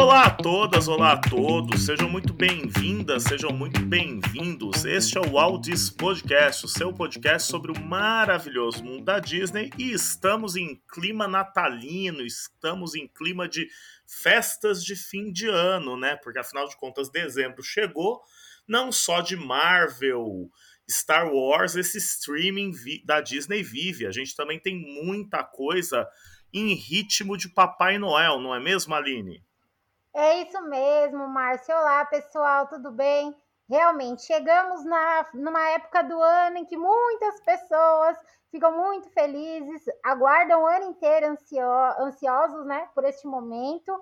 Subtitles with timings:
[0.00, 4.86] Olá a todas, olá a todos, sejam muito bem-vindas, sejam muito bem-vindos.
[4.86, 9.92] Este é o Aldis Podcast, o seu podcast sobre o maravilhoso mundo da Disney e
[9.92, 13.68] estamos em clima natalino, estamos em clima de
[14.22, 16.16] festas de fim de ano, né?
[16.16, 18.22] Porque afinal de contas, dezembro chegou,
[18.66, 20.48] não só de Marvel,
[20.90, 22.72] Star Wars, esse streaming
[23.04, 24.06] da Disney vive.
[24.06, 24.74] A gente também tem
[25.04, 26.08] muita coisa
[26.54, 29.44] em ritmo de Papai Noel, não é mesmo, Aline?
[30.14, 31.72] É isso mesmo, Márcio.
[31.72, 33.32] Olá, pessoal, tudo bem?
[33.68, 38.18] Realmente, chegamos na, numa época do ano em que muitas pessoas
[38.50, 41.64] ficam muito felizes, aguardam o ano inteiro ansio,
[42.00, 43.96] ansiosos né, por este momento.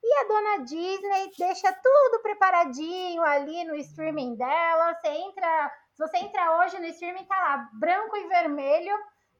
[0.00, 4.94] E a dona Disney deixa tudo preparadinho ali no streaming dela.
[4.94, 8.96] Você entra, se você entra hoje no streaming, tá lá, branco e vermelho,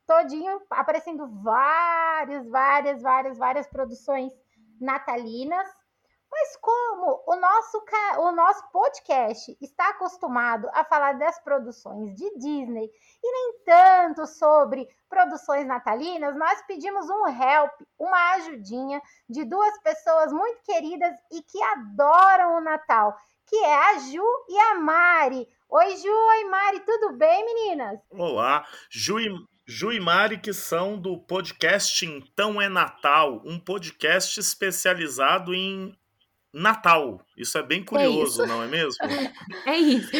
[0.09, 4.32] todinho, aparecendo várias, várias, várias, várias produções
[4.80, 5.79] natalinas.
[6.30, 7.82] Mas como o nosso,
[8.20, 12.88] o nosso podcast está acostumado a falar das produções de Disney
[13.23, 20.32] e nem tanto sobre produções natalinas, nós pedimos um help, uma ajudinha de duas pessoas
[20.32, 25.48] muito queridas e que adoram o Natal, que é a Ju e a Mari.
[25.68, 28.01] Oi, Ju, oi, Mari, tudo bem, meninas?
[28.10, 29.28] Olá, Ju e,
[29.66, 35.92] Ju e Mari, que são do podcast Então é Natal, um podcast especializado em
[36.52, 37.24] Natal.
[37.37, 38.98] Isso é bem é curioso, é não é mesmo?
[39.66, 40.10] É isso.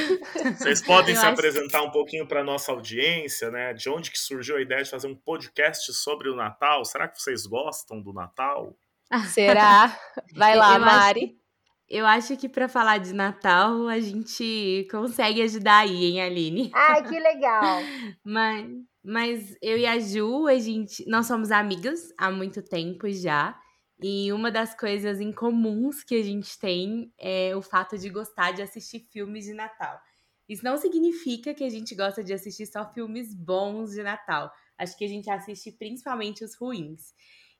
[0.59, 3.72] Vocês podem Eu se apresentar um pouquinho para nossa audiência, né?
[3.72, 6.84] De onde que surgiu a ideia de fazer um podcast sobre o Natal?
[6.84, 8.77] Será que vocês gostam do Natal?
[9.28, 9.98] Será?
[10.34, 11.25] Vai lá, Eu Mari.
[11.25, 11.41] Acho,
[11.89, 16.70] eu acho que para falar de Natal a gente consegue ajudar aí, hein, Aline?
[16.72, 17.81] Ai, que legal!
[18.25, 18.67] mas,
[19.03, 23.59] mas eu e a Ju, a gente, nós somos amigas há muito tempo já.
[24.03, 28.62] E uma das coisas incomuns que a gente tem é o fato de gostar de
[28.62, 30.00] assistir filmes de Natal.
[30.49, 34.50] Isso não significa que a gente gosta de assistir só filmes bons de Natal.
[34.77, 37.15] Acho que a gente assiste principalmente os ruins.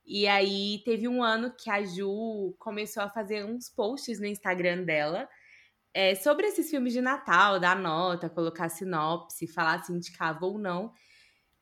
[0.05, 4.83] E aí teve um ano que a Ju começou a fazer uns posts no Instagram
[4.85, 5.29] dela
[5.93, 10.93] é, sobre esses filmes de Natal, dar nota, colocar sinopse, falar se indicava ou não.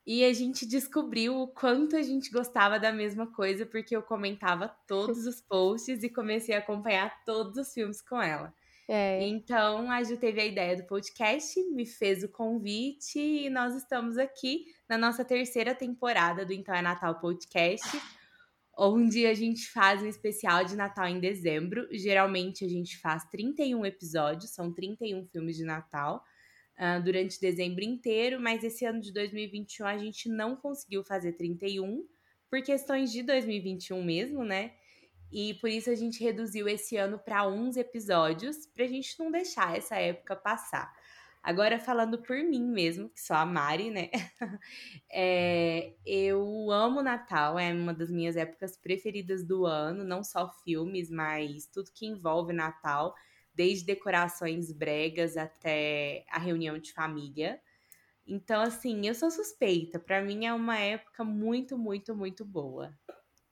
[0.05, 4.67] E a gente descobriu o quanto a gente gostava da mesma coisa, porque eu comentava
[4.87, 8.53] todos os posts e comecei a acompanhar todos os filmes com ela.
[8.91, 9.27] É.
[9.27, 14.17] Então a Ju teve a ideia do podcast, me fez o convite e nós estamos
[14.17, 18.01] aqui na nossa terceira temporada do Então é Natal Podcast,
[18.75, 21.87] onde a gente faz um especial de Natal em dezembro.
[21.91, 26.23] Geralmente a gente faz 31 episódios, são 31 filmes de Natal
[26.79, 32.07] uh, durante dezembro inteiro, mas esse ano de 2021 a gente não conseguiu fazer 31
[32.49, 34.73] por questões de 2021 mesmo, né?
[35.31, 39.29] E por isso a gente reduziu esse ano para uns episódios, para a gente não
[39.29, 40.91] deixar essa época passar.
[41.41, 44.09] Agora, falando por mim mesmo, que sou a Mari, né?
[45.09, 51.09] é, eu amo Natal, é uma das minhas épocas preferidas do ano, não só filmes,
[51.09, 53.15] mas tudo que envolve Natal
[53.53, 57.59] desde decorações bregas até a reunião de família.
[58.25, 59.99] Então, assim, eu sou suspeita.
[59.99, 62.93] Para mim é uma época muito, muito, muito boa.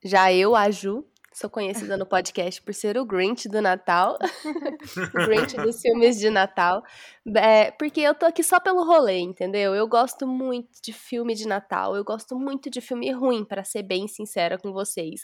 [0.04, 1.04] Já eu, a Ju,
[1.34, 4.18] sou conhecida no podcast por ser o Grinch do Natal.
[5.14, 6.84] o Grinch dos filmes de Natal.
[7.36, 9.76] É, porque eu tô aqui só pelo rolê, entendeu?
[9.76, 11.96] Eu gosto muito de filme de Natal.
[11.96, 15.22] Eu gosto muito de filme ruim, para ser bem sincera com vocês.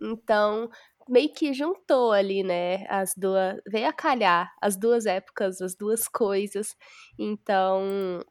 [0.00, 0.70] Então,
[1.10, 2.86] meio que juntou ali, né?
[2.88, 3.60] As duas.
[3.68, 6.76] Veio a calhar as duas épocas, as duas coisas.
[7.18, 8.24] Então,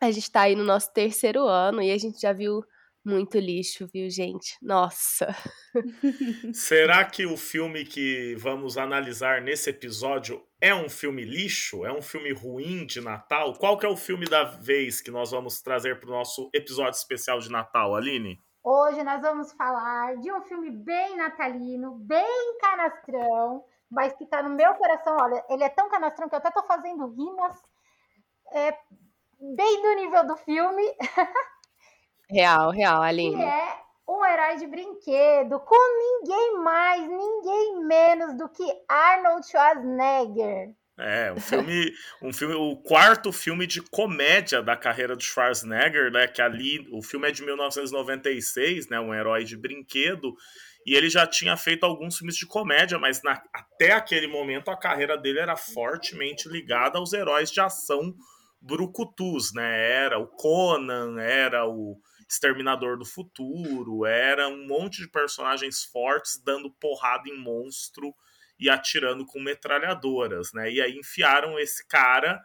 [0.00, 2.62] a gente tá aí no nosso terceiro ano e a gente já viu
[3.04, 4.56] muito lixo, viu, gente?
[4.62, 5.34] Nossa.
[6.54, 11.84] Será que o filme que vamos analisar nesse episódio é um filme lixo?
[11.84, 13.52] É um filme ruim de Natal?
[13.54, 16.96] Qual que é o filme da vez que nós vamos trazer para o nosso episódio
[16.96, 18.42] especial de Natal, Aline?
[18.66, 24.48] Hoje nós vamos falar de um filme bem natalino, bem canastrão, mas que está no
[24.48, 25.14] meu coração.
[25.20, 27.62] Olha, ele é tão canastrão que eu até estou fazendo rimas
[28.52, 28.72] é,
[29.38, 30.82] bem do nível do filme.
[32.30, 33.36] Real, real, Aline.
[33.36, 40.74] Que é um herói de brinquedo com ninguém mais, ninguém menos do que Arnold Schwarzenegger.
[40.96, 41.92] É, um filme,
[42.22, 46.28] um filme, o quarto filme de comédia da carreira do Schwarzenegger, né?
[46.28, 49.00] Que ali, o filme é de 1996, né?
[49.00, 50.34] Um herói de brinquedo.
[50.86, 54.76] E ele já tinha feito alguns filmes de comédia, mas na, até aquele momento a
[54.76, 58.14] carreira dele era fortemente ligada aos heróis de ação
[58.60, 59.90] brucutus, né?
[60.04, 61.98] Era o Conan, era o
[62.28, 68.14] Exterminador do Futuro, era um monte de personagens fortes dando porrada em monstro
[68.58, 70.70] e atirando com metralhadoras, né?
[70.70, 72.42] E aí enfiaram esse cara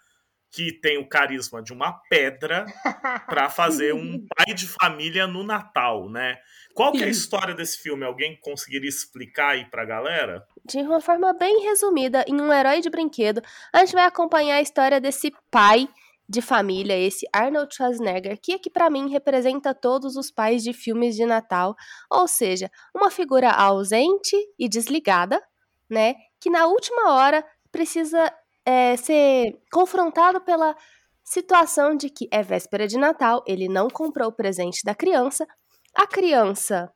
[0.52, 2.66] que tem o carisma de uma pedra
[3.28, 6.38] para fazer um pai de família no Natal, né?
[6.74, 8.06] Qual que é a história desse filme?
[8.06, 10.46] Alguém conseguiria explicar aí pra galera?
[10.66, 13.42] De uma forma bem resumida, em um herói de brinquedo,
[13.74, 15.88] a gente vai acompanhar a história desse pai
[16.30, 21.16] de família, esse Arnold Schwarzenegger, que aqui para mim representa todos os pais de filmes
[21.16, 21.76] de Natal,
[22.10, 25.42] ou seja, uma figura ausente e desligada,
[25.90, 28.32] né, que na última hora precisa
[28.66, 30.76] é, ser confrontado pela
[31.24, 35.48] situação de que é véspera de Natal, ele não comprou o presente da criança,
[35.96, 36.92] a criança,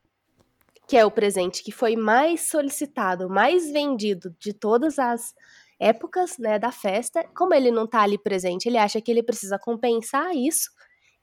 [0.88, 5.34] que é o presente que foi mais solicitado, mais vendido de todas as
[5.78, 9.58] épocas né, da festa, como ele não tá ali presente, ele acha que ele precisa
[9.58, 10.70] compensar isso,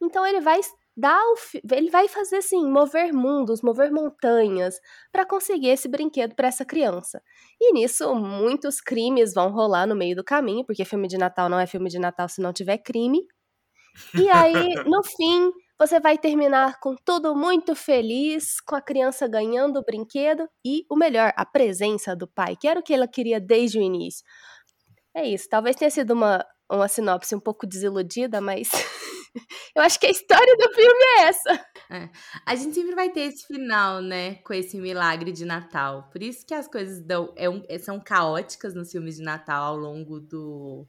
[0.02, 0.60] então ele vai
[0.98, 1.36] o,
[1.74, 4.80] ele vai fazer assim, mover mundos, mover montanhas
[5.12, 7.22] para conseguir esse brinquedo para essa criança.
[7.60, 11.60] E nisso muitos crimes vão rolar no meio do caminho, porque filme de Natal não
[11.60, 13.26] é filme de Natal se não tiver crime.
[14.16, 19.80] E aí, no fim, você vai terminar com tudo muito feliz, com a criança ganhando
[19.80, 23.40] o brinquedo e o melhor, a presença do pai, que era o que ela queria
[23.40, 24.24] desde o início.
[25.16, 28.70] É isso, talvez tenha sido uma, uma sinopse um pouco desiludida, mas
[29.76, 31.66] eu acho que a história do filme é essa.
[31.90, 32.10] É.
[32.46, 36.10] A gente sempre vai ter esse final, né, com esse milagre de Natal.
[36.12, 39.78] Por isso que as coisas dão, é um, são caóticas nos filmes de Natal ao
[39.78, 40.88] longo do,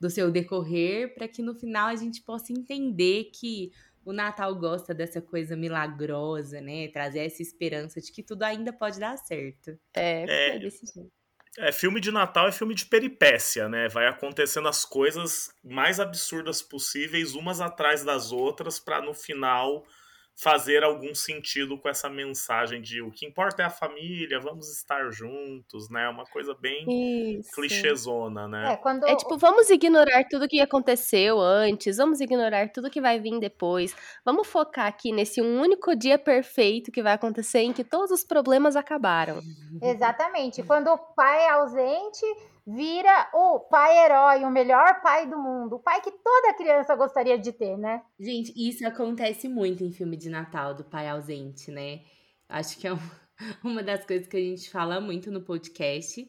[0.00, 3.72] do seu decorrer, para que no final a gente possa entender que
[4.04, 6.86] o Natal gosta dessa coisa milagrosa, né?
[6.88, 9.76] Trazer essa esperança de que tudo ainda pode dar certo.
[9.92, 11.15] É, é, é desse jeito.
[11.58, 13.88] É, filme de Natal é filme de peripécia, né?
[13.88, 19.86] Vai acontecendo as coisas mais absurdas possíveis, umas atrás das outras, para no final
[20.36, 25.10] fazer algum sentido com essa mensagem de o que importa é a família, vamos estar
[25.10, 26.06] juntos, né?
[26.10, 27.50] Uma coisa bem Isso.
[27.52, 28.74] clichêzona, né?
[28.74, 29.06] É, quando...
[29.06, 33.96] é tipo, vamos ignorar tudo que aconteceu antes, vamos ignorar tudo que vai vir depois,
[34.22, 38.22] vamos focar aqui nesse um único dia perfeito que vai acontecer em que todos os
[38.22, 39.40] problemas acabaram.
[39.80, 40.62] Exatamente.
[40.62, 42.26] Quando o pai é ausente,
[42.66, 47.38] vira o pai herói, o melhor pai do mundo, o pai que toda criança gostaria
[47.38, 48.02] de ter, né?
[48.18, 52.00] Gente, isso acontece muito em filme de Natal, do pai ausente, né?
[52.48, 52.90] Acho que é
[53.62, 56.28] uma das coisas que a gente fala muito no podcast.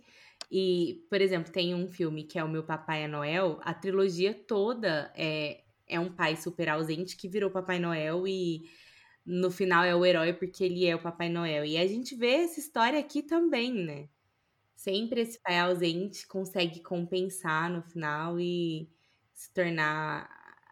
[0.52, 4.34] E, por exemplo, tem um filme que é o Meu Papai é Noel, a trilogia
[4.34, 8.62] toda é, é um pai super ausente que virou Papai Noel e
[9.26, 11.66] no final é o herói porque ele é o Papai Noel.
[11.66, 14.08] E a gente vê essa história aqui também, né?
[14.78, 18.88] Sempre esse pai ausente consegue compensar no final e
[19.34, 20.30] se tornar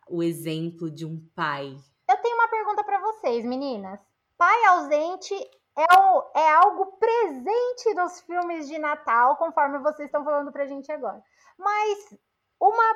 [0.08, 1.76] o exemplo de um pai.
[2.08, 4.00] Eu tenho uma pergunta para vocês, meninas.
[4.38, 5.34] Pai ausente
[5.76, 10.92] é, o, é algo presente nos filmes de Natal, conforme vocês estão falando pra gente
[10.92, 11.22] agora.
[11.58, 12.16] Mas
[12.60, 12.96] uma,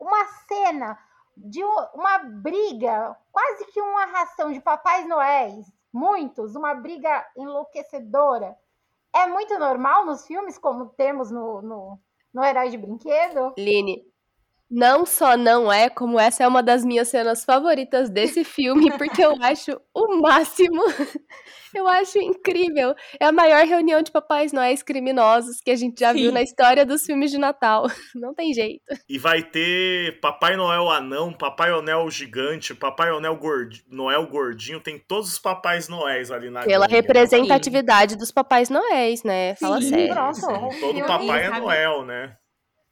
[0.00, 0.98] uma cena
[1.36, 8.56] de uma briga, quase que uma ração de papais noéis, muitos, uma briga enlouquecedora
[9.16, 12.00] é muito normal nos filmes, como temos no, no,
[12.32, 13.54] no Herói de Brinquedo?
[13.56, 14.04] Line,
[14.70, 19.24] não só não é, como essa é uma das minhas cenas favoritas desse filme, porque
[19.24, 20.82] eu acho o máximo.
[21.74, 22.94] Eu acho incrível.
[23.20, 26.22] É a maior reunião de papais noéis criminosos que a gente já Sim.
[26.22, 27.86] viu na história dos filmes de Natal.
[28.16, 28.82] Não tem jeito.
[29.06, 33.84] E vai ter Papai Noel anão, Papai Noel gigante, Papai Noel, gord...
[33.90, 38.18] Noel gordinho, tem todos os papais noéis ali na Pela representatividade Sim.
[38.18, 39.54] dos papais noéis, né?
[39.56, 39.90] Fala Sim.
[39.90, 40.14] sério.
[40.14, 40.46] Nossa,
[40.80, 42.36] todo papai é Noel, né?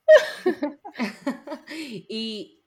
[2.10, 2.58] e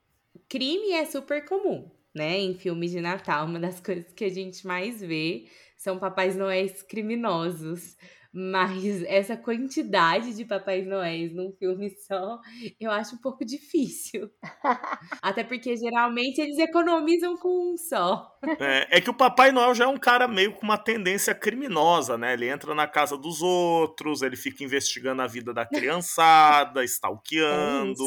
[0.49, 2.39] crime é super comum, né?
[2.39, 6.81] Em filmes de Natal, uma das coisas que a gente mais vê são papais noéis
[6.81, 7.95] criminosos.
[8.39, 12.39] Mas essa quantidade de Papais Noéis num filme só,
[12.79, 14.29] eu acho um pouco difícil.
[15.23, 18.31] Até porque geralmente eles economizam com um só.
[18.59, 22.15] É, é, que o Papai Noel já é um cara meio com uma tendência criminosa,
[22.15, 22.33] né?
[22.33, 28.03] Ele entra na casa dos outros, ele fica investigando a vida da criançada, stalkeando.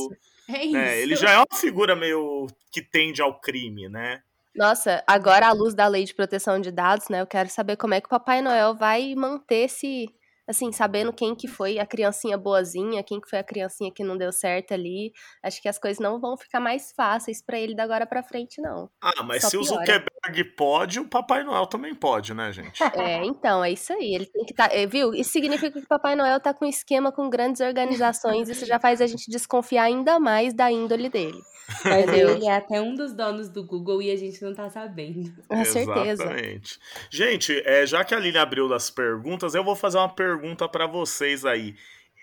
[0.49, 0.57] É isso.
[0.61, 0.77] É isso.
[0.77, 4.23] É, ele já é uma figura meio que tende ao crime, né?
[4.55, 7.21] Nossa, agora à luz da lei de proteção de dados, né?
[7.21, 10.09] Eu quero saber como é que o Papai Noel vai manter esse
[10.51, 14.17] assim, sabendo quem que foi a criancinha boazinha, quem que foi a criancinha que não
[14.17, 17.91] deu certo ali, acho que as coisas não vão ficar mais fáceis para ele da
[17.91, 18.89] agora para frente, não.
[19.03, 19.81] Ah, mas Só se o piora.
[19.81, 22.81] Zuckerberg pode, o Papai Noel também pode, né, gente?
[22.95, 24.15] É, então, é isso aí.
[24.15, 24.71] Ele tem que estar.
[24.89, 25.13] viu?
[25.13, 28.49] Isso significa que o Papai Noel tá com esquema com grandes organizações.
[28.49, 31.41] Isso já faz a gente desconfiar ainda mais da índole dele.
[31.85, 32.31] Mas Entendeu?
[32.31, 35.33] ele é até um dos donos do Google e a gente não tá sabendo.
[35.49, 36.25] Com certeza.
[36.25, 36.79] Exatamente.
[37.11, 40.40] Gente, é, já que a Aline abriu das perguntas, eu vou fazer uma pergunta
[40.71, 41.77] pra vocês aí.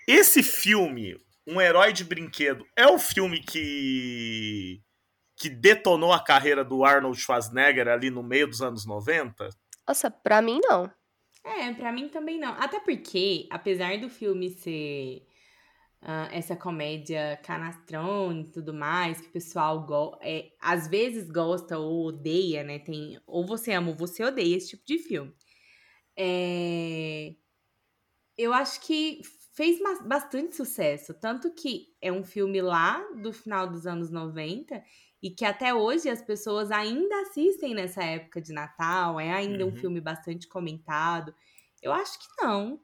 [0.06, 4.82] Esse filme, Um Herói de Brinquedo, é o filme que
[5.40, 9.48] que detonou a carreira do Arnold Schwarzenegger ali no meio dos anos 90?
[9.86, 10.90] Nossa, pra mim não.
[11.44, 12.52] É, pra mim também não.
[12.54, 15.22] Até porque, apesar do filme ser
[16.02, 21.78] ah, essa comédia canastrão e tudo mais, que o pessoal go é, às vezes gosta
[21.78, 22.78] ou odeia, né?
[22.78, 25.32] Tem, ou você ama ou você odeia esse tipo de filme.
[26.16, 27.32] É,
[28.38, 29.20] eu acho que
[29.54, 31.12] fez bastante sucesso.
[31.14, 34.82] Tanto que é um filme lá do final dos anos 90
[35.20, 39.18] e que até hoje as pessoas ainda assistem nessa época de Natal.
[39.18, 39.72] É ainda Uhum.
[39.72, 41.34] um filme bastante comentado.
[41.82, 42.80] Eu acho que não.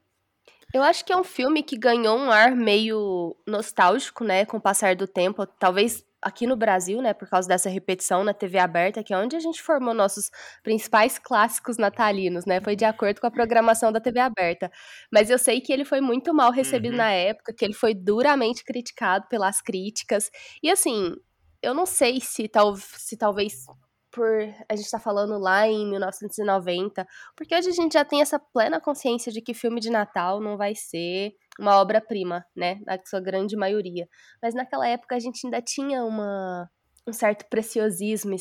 [0.72, 4.60] Eu acho que é um filme que ganhou um ar meio nostálgico, né, com o
[4.60, 5.46] passar do tempo.
[5.46, 9.36] Talvez aqui no Brasil, né, por causa dessa repetição na TV aberta, que é onde
[9.36, 10.30] a gente formou nossos
[10.62, 12.60] principais clássicos natalinos, né?
[12.60, 14.70] Foi de acordo com a programação da TV aberta.
[15.12, 16.98] Mas eu sei que ele foi muito mal recebido Uhum.
[16.98, 20.30] na época, que ele foi duramente criticado pelas críticas.
[20.62, 21.14] E assim,
[21.62, 23.64] eu não sei se, tal, se talvez
[24.10, 24.30] por
[24.68, 28.80] a gente tá falando lá em 1990, porque hoje a gente já tem essa plena
[28.80, 33.56] consciência de que filme de Natal não vai ser uma obra-prima, né, na sua grande
[33.56, 34.06] maioria.
[34.42, 36.68] Mas naquela época a gente ainda tinha uma
[37.06, 38.34] um certo preciosismo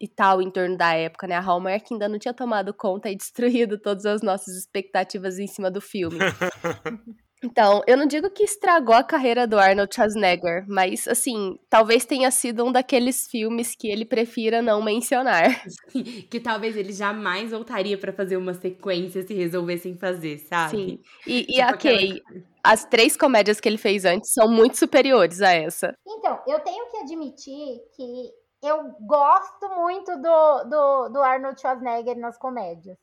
[0.00, 1.34] e, tal em torno da época, né?
[1.34, 5.70] A Hallmark ainda não tinha tomado conta e destruído todas as nossas expectativas em cima
[5.70, 6.18] do filme.
[7.42, 12.30] Então, eu não digo que estragou a carreira do Arnold Schwarzenegger, mas, assim, talvez tenha
[12.30, 15.62] sido um daqueles filmes que ele prefira não mencionar.
[16.30, 20.76] que talvez ele jamais voltaria pra fazer uma sequência se resolvessem fazer, sabe?
[20.76, 20.98] Sim.
[21.26, 22.22] E, e Tipo ok,
[22.62, 25.94] as três comédias que ele fez antes são muito superiores a essa.
[26.06, 32.36] Então, eu tenho que admitir que eu gosto muito do, do, do Arnold Schwarzenegger nas
[32.36, 32.98] comédias.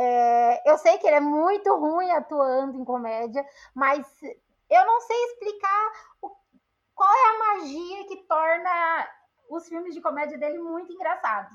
[0.00, 4.06] É, eu sei que ele é muito ruim atuando em comédia, mas
[4.70, 6.30] eu não sei explicar o-
[6.94, 9.08] qual é a magia que torna
[9.50, 11.52] os filmes de comédia dele muito engraçados.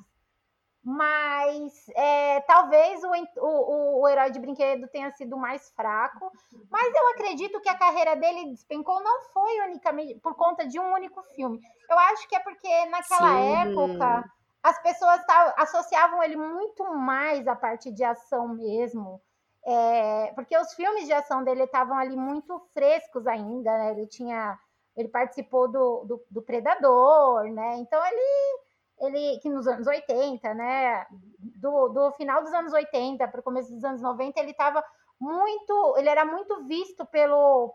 [0.84, 6.30] Mas é, talvez o, o, o herói de brinquedo tenha sido mais fraco.
[6.70, 10.92] Mas eu acredito que a carreira dele despencou não foi unicamente por conta de um
[10.94, 11.62] único filme.
[11.90, 13.56] Eu acho que é porque naquela Sim.
[13.56, 14.32] época
[14.64, 15.22] as pessoas
[15.58, 19.22] associavam ele muito mais à parte de ação mesmo.
[19.66, 23.92] É, porque os filmes de ação dele estavam ali muito frescos ainda, né?
[23.92, 24.58] Ele tinha.
[24.96, 27.76] Ele participou do, do, do Predador, né?
[27.78, 28.62] Então ele,
[29.02, 29.40] ele.
[29.40, 31.06] Que nos anos 80, né?
[31.40, 34.84] Do, do final dos anos 80 para o começo dos anos 90, ele estava
[35.20, 35.96] muito.
[35.98, 37.74] Ele era muito visto pelo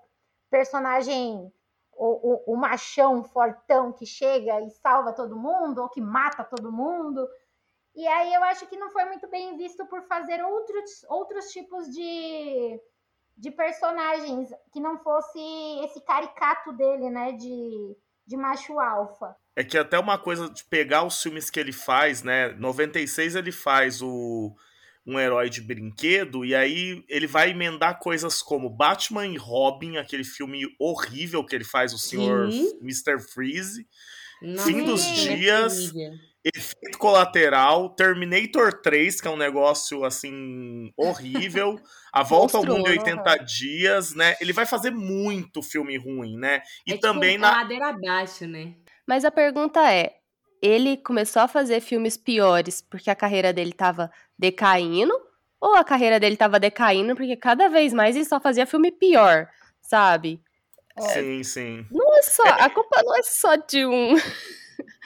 [0.50, 1.52] personagem
[1.98, 6.72] o, o, o machão fortão que chega e salva todo mundo, ou que mata todo
[6.72, 7.28] mundo.
[7.94, 11.88] E aí eu acho que não foi muito bem visto por fazer outros, outros tipos
[11.88, 12.80] de,
[13.36, 15.40] de personagens que não fosse
[15.82, 17.32] esse caricato dele, né?
[17.32, 19.36] De, de macho alfa.
[19.56, 22.50] É que até uma coisa de pegar os filmes que ele faz, né?
[22.50, 24.54] 96 ele faz o
[25.08, 30.22] um herói de brinquedo e aí ele vai emendar coisas como Batman e Robin, aquele
[30.22, 32.78] filme horrível que ele faz o senhor Sim.
[32.82, 33.18] Mr.
[33.18, 33.86] Freeze,
[34.42, 35.92] Nossa, Fim dos é dias.
[36.44, 41.80] Efeito Colateral, Terminator 3, que é um negócio assim horrível,
[42.12, 43.20] A Volta ao Mundo em Monstruoso.
[43.20, 44.36] 80 dias, né?
[44.40, 46.62] Ele vai fazer muito filme ruim, né?
[46.86, 48.74] E É tipo também a na ladeira abaixo, né?
[49.06, 50.17] Mas a pergunta é:
[50.62, 55.12] ele começou a fazer filmes piores porque a carreira dele tava decaindo?
[55.60, 59.48] Ou a carreira dele tava decaindo porque cada vez mais ele só fazia filme pior,
[59.82, 60.40] sabe?
[60.98, 61.86] Sim, sim.
[61.90, 64.16] Não é só, a culpa não é só de um.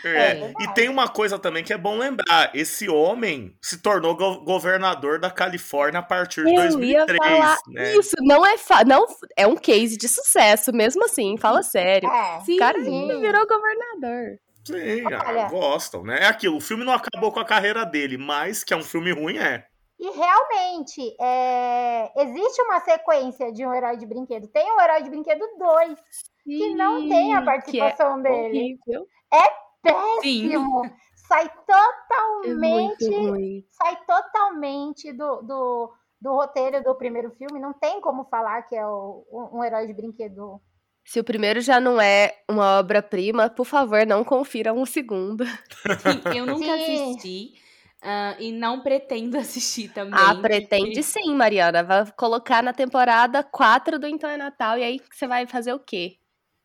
[0.04, 4.40] É, e tem uma coisa também que é bom lembrar: esse homem se tornou go-
[4.40, 7.94] governador da Califórnia a partir de Eu 2003, ia falar né?
[7.94, 8.54] isso, não é
[8.86, 9.06] não
[9.36, 12.10] é um case de sucesso, mesmo assim, fala sério.
[12.10, 12.40] É.
[12.40, 13.20] Sim, O cara sim.
[13.20, 14.38] virou governador.
[14.64, 15.48] Sim, ah, Olha.
[15.48, 16.20] gostam, né?
[16.20, 19.12] É aquilo, o filme não acabou com a carreira dele, mas que é um filme
[19.12, 19.66] ruim, é.
[19.98, 24.48] E realmente, é, existe uma sequência de um herói de brinquedo.
[24.48, 25.98] Tem o herói de brinquedo 2,
[26.44, 28.58] que não tem a é participação dele.
[28.58, 29.06] horrível.
[29.82, 30.82] Péssimo!
[31.28, 33.66] Sai É totalmente ruim.
[33.70, 38.86] sai totalmente do, do, do roteiro do primeiro filme, não tem como falar que é
[38.86, 40.60] o, um herói de brinquedo.
[41.04, 45.44] Se o primeiro já não é uma obra-prima, por favor, não confira um segundo.
[45.44, 47.12] Sim, eu nunca sim.
[47.12, 47.62] assisti.
[48.02, 50.14] Uh, e não pretendo assistir também.
[50.14, 51.02] Ah, pretende porque...
[51.02, 51.82] sim, Mariana.
[51.82, 55.78] Vai colocar na temporada 4 do Então é Natal e aí você vai fazer o
[55.78, 56.16] quê?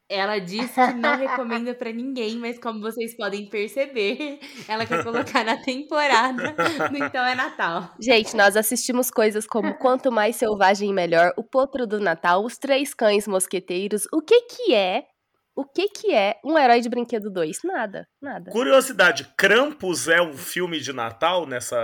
[0.10, 5.44] Ela disse que não recomenda para ninguém, mas como vocês podem perceber, ela quer colocar
[5.44, 6.56] na temporada
[6.96, 7.94] Então é Natal.
[8.00, 12.94] Gente, nós assistimos coisas como Quanto Mais Selvagem Melhor, O Potro do Natal, Os Três
[12.94, 14.08] Cães Mosqueteiros.
[14.14, 15.04] O que que é
[15.58, 17.64] o que que é um herói de brinquedo 2?
[17.64, 18.52] Nada, nada.
[18.52, 21.76] Curiosidade, Krampus é um filme de Natal nessa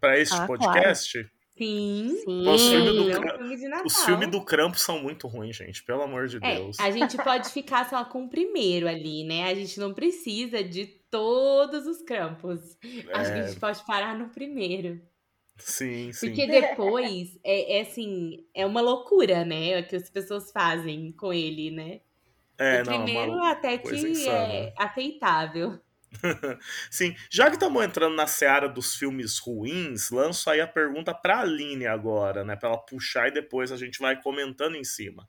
[0.00, 1.12] para este ah, podcast?
[1.12, 1.33] Claro.
[1.56, 2.48] Sim, sim.
[2.48, 3.82] Os filmes do, é um filme.
[3.84, 6.78] Os filmes do Krampus são muito ruins, gente, pelo amor de é, Deus.
[6.80, 9.44] A gente pode ficar só com o primeiro ali, né?
[9.48, 12.76] A gente não precisa de todos os Krampus.
[12.82, 13.16] É...
[13.16, 15.00] Acho que a gente pode parar no primeiro.
[15.56, 16.26] Sim, sim.
[16.26, 19.78] Porque depois é, é assim, é uma loucura, né?
[19.78, 22.00] O que as pessoas fazem com ele, né?
[22.58, 25.78] É, o primeiro não, até que é aceitável.
[26.90, 31.36] Sim, já que estamos entrando na seara dos filmes ruins, lanço aí a pergunta para
[31.36, 32.56] a Aline agora, né?
[32.56, 35.26] Para ela puxar e depois a gente vai comentando em cima.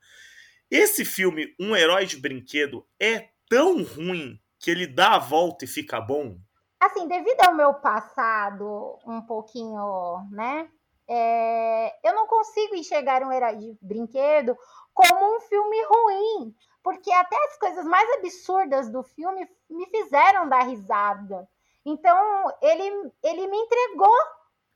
[0.69, 5.67] Esse filme, Um Herói de Brinquedo, é tão ruim que ele dá a volta e
[5.67, 6.37] fica bom?
[6.79, 10.67] Assim, devido ao meu passado um pouquinho, né?
[11.07, 14.57] É, eu não consigo enxergar um herói de brinquedo
[14.91, 20.67] como um filme ruim porque até as coisas mais absurdas do filme me fizeram dar
[20.67, 21.49] risada.
[21.83, 22.15] Então,
[22.61, 24.15] ele, ele me entregou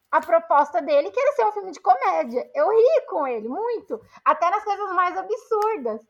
[0.10, 2.50] a proposta dele, que era ser um filme de comédia.
[2.56, 6.02] Eu ri com ele muito, até nas coisas mais absurdas.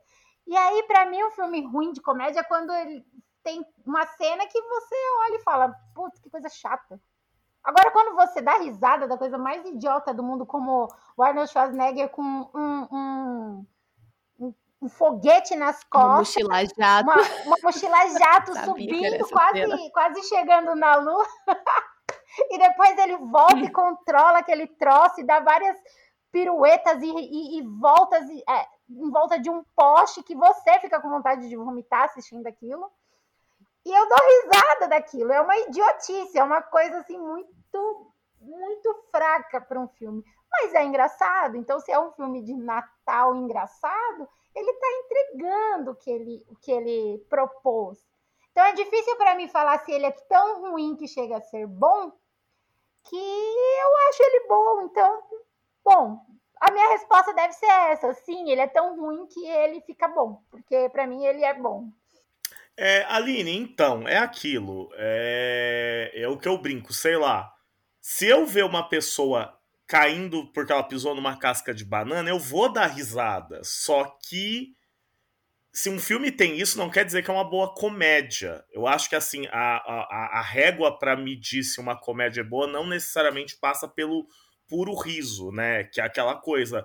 [0.47, 3.05] E aí, para mim, um filme ruim de comédia é quando ele
[3.43, 6.97] tem uma cena que você olha e fala, putz, que coisa chata.
[7.61, 10.87] Agora, quando você dá risada da coisa mais idiota do mundo, como
[11.17, 13.65] o Arnold Schwarzenegger com um, um
[14.81, 16.35] um foguete nas costas.
[16.43, 17.09] Uma mochila jato.
[17.09, 21.27] Uma, uma mochila jato subindo, quase, quase chegando na lua.
[22.49, 25.77] e depois ele volta e controla aquele troço e dá várias
[26.31, 31.09] piruetas e, e, e voltas é, em volta de um poste que você fica com
[31.09, 32.89] vontade de vomitar assistindo aquilo.
[33.85, 35.31] E eu dou risada daquilo.
[35.31, 40.23] É uma idiotice, é uma coisa assim muito, muito fraca para um filme.
[40.51, 41.57] Mas é engraçado.
[41.57, 46.55] Então, se é um filme de Natal engraçado, ele está entregando o que ele, o
[46.55, 47.99] que ele propôs.
[48.51, 51.65] Então é difícil para mim falar se ele é tão ruim que chega a ser
[51.67, 52.11] bom,
[53.03, 54.81] que eu acho ele bom.
[54.81, 55.23] Então,
[55.83, 56.19] bom,
[56.59, 58.13] a minha resposta deve ser essa.
[58.13, 61.89] Sim, ele é tão ruim que ele fica bom, porque para mim ele é bom.
[62.75, 64.89] É, Aline, então, é aquilo.
[64.93, 67.53] É, é o que eu brinco, sei lá.
[68.11, 72.73] Se eu ver uma pessoa caindo porque ela pisou numa casca de banana, eu vou
[72.73, 73.61] dar risada.
[73.63, 74.73] Só que
[75.71, 78.65] se um filme tem isso, não quer dizer que é uma boa comédia.
[78.71, 82.65] Eu acho que assim, a, a, a régua para medir se uma comédia é boa
[82.65, 84.27] não necessariamente passa pelo
[84.67, 85.83] puro riso, né?
[85.83, 86.83] Que é aquela coisa.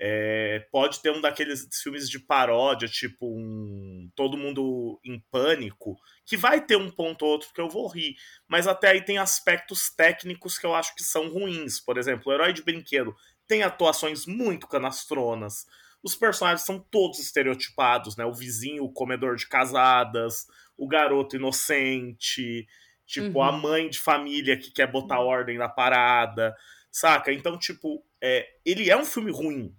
[0.00, 6.36] É, pode ter um daqueles filmes de paródia, tipo um Todo Mundo em Pânico, que
[6.36, 8.14] vai ter um ponto ou outro que eu vou rir,
[8.46, 11.80] mas até aí tem aspectos técnicos que eu acho que são ruins.
[11.80, 13.12] Por exemplo, o Herói de Brinquedo
[13.48, 15.66] tem atuações muito canastronas,
[16.00, 18.24] os personagens são todos estereotipados, né?
[18.24, 22.68] O vizinho, o comedor de casadas, o garoto inocente,
[23.04, 23.42] tipo, uhum.
[23.42, 26.54] a mãe de família que quer botar ordem na parada,
[26.90, 27.32] saca?
[27.32, 29.74] Então, tipo, é, ele é um filme ruim,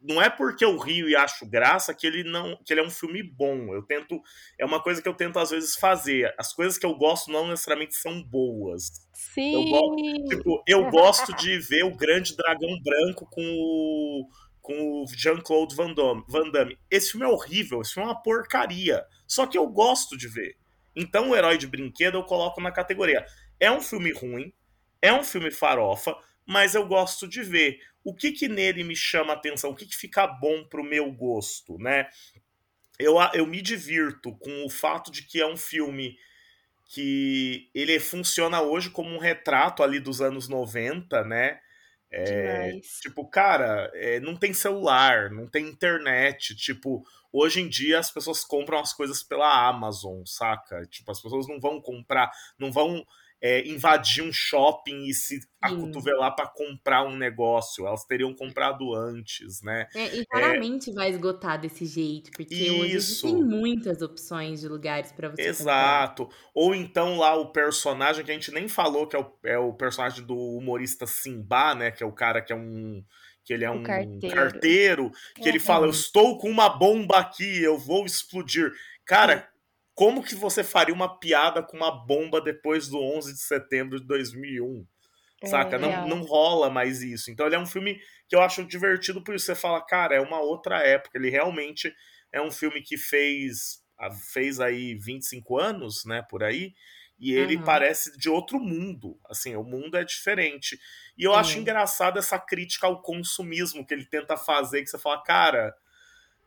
[0.00, 2.90] não é porque eu rio e acho graça que ele não que ele é um
[2.90, 3.74] filme bom.
[3.74, 4.20] Eu tento
[4.58, 6.34] é uma coisa que eu tento às vezes fazer.
[6.38, 8.90] As coisas que eu gosto não necessariamente são boas.
[9.12, 9.54] Sim.
[9.54, 14.28] Eu gosto, tipo, eu gosto de ver o Grande Dragão Branco com o
[14.62, 16.78] com o Jean-Claude Van Damme, Van Damme.
[16.90, 19.04] Esse filme é horrível, esse filme é uma porcaria.
[19.26, 20.56] Só que eu gosto de ver.
[20.94, 23.24] Então o Herói de Brinquedo eu coloco na categoria.
[23.58, 24.52] É um filme ruim,
[25.02, 29.32] é um filme farofa, mas eu gosto de ver o que que nele me chama
[29.32, 32.08] atenção, o que que fica bom pro meu gosto, né?
[32.98, 36.18] Eu, eu me divirto com o fato de que é um filme
[36.86, 41.60] que ele funciona hoje como um retrato ali dos anos 90, né?
[42.12, 46.56] É, tipo, cara, é, não tem celular, não tem internet.
[46.56, 50.84] Tipo, hoje em dia as pessoas compram as coisas pela Amazon, saca?
[50.86, 53.06] Tipo, as pessoas não vão comprar, não vão
[53.42, 57.86] é, invadir um shopping e se acotovelar para comprar um negócio.
[57.86, 59.88] Elas teriam comprado antes, né?
[59.94, 60.92] É, e raramente é...
[60.92, 62.74] vai esgotar desse jeito, porque Isso.
[62.74, 66.24] hoje existem muitas opções de lugares para você Exato.
[66.24, 66.40] Comprar.
[66.54, 69.72] Ou então lá o personagem que a gente nem falou, que é o, é o
[69.72, 71.90] personagem do humorista Simba, né?
[71.90, 73.02] Que é o cara que é um
[73.42, 77.62] que ele é um, carteiro, carteiro que ele fala: Eu estou com uma bomba aqui,
[77.62, 78.70] eu vou explodir.
[79.04, 79.49] Cara,
[80.00, 84.06] como que você faria uma piada com uma bomba depois do 11 de setembro de
[84.06, 84.86] 2001?
[85.42, 85.78] É, saca?
[85.78, 87.30] Não, não rola mais isso.
[87.30, 89.44] Então ele é um filme que eu acho divertido por isso.
[89.44, 91.18] Você fala, cara, é uma outra época.
[91.18, 91.94] Ele realmente
[92.32, 93.84] é um filme que fez,
[94.32, 96.72] fez aí 25 anos, né, por aí.
[97.18, 97.64] E ele uhum.
[97.64, 99.20] parece de outro mundo.
[99.28, 100.80] Assim, o mundo é diferente.
[101.18, 101.36] E eu uhum.
[101.36, 105.74] acho engraçado essa crítica ao consumismo que ele tenta fazer, que você fala, cara,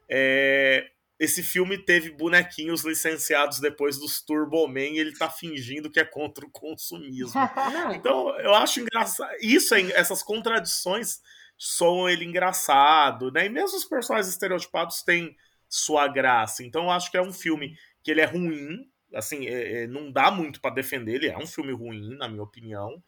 [0.10, 6.00] é, esse filme teve bonequinhos licenciados depois dos Turbo Man e ele tá fingindo que
[6.00, 7.34] é contra o consumismo.
[7.96, 9.32] então, eu acho engraçado.
[9.40, 11.20] Isso, essas contradições
[11.58, 13.46] soam ele engraçado, né?
[13.46, 15.36] E mesmo os personagens estereotipados têm
[15.70, 16.64] sua graça.
[16.64, 20.12] Então, eu acho que é um filme que ele é ruim, assim, é, é, não
[20.12, 23.02] dá muito para defender, ele é um filme ruim, na minha opinião,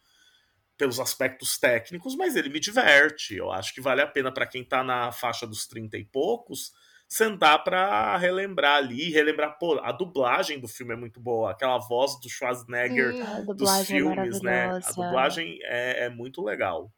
[0.76, 3.34] pelos aspectos técnicos, mas ele me diverte.
[3.34, 6.72] Eu acho que vale a pena para quem tá na faixa dos 30 e poucos
[7.08, 12.18] sentar para relembrar ali, relembrar, pô, a dublagem do filme é muito boa, aquela voz
[12.20, 14.80] do Schwarzenegger Sim, dos é filmes, é né?
[14.84, 16.92] A dublagem é, é muito legal.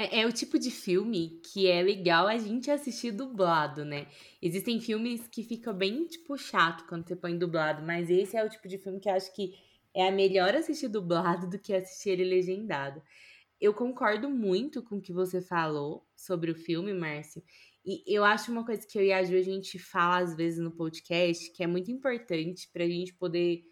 [0.00, 4.06] É, é, o tipo de filme que é legal a gente assistir dublado, né?
[4.40, 8.48] Existem filmes que ficam bem, tipo, chato quando você põe dublado, mas esse é o
[8.48, 9.52] tipo de filme que eu acho que
[9.94, 13.02] é a melhor assistir dublado do que assistir ele legendado.
[13.60, 17.42] Eu concordo muito com o que você falou sobre o filme, Márcio.
[17.84, 20.58] E eu acho uma coisa que eu e a Ju a gente fala às vezes
[20.58, 23.62] no podcast, que é muito importante para a gente poder